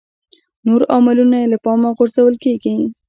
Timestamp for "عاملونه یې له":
0.91-1.57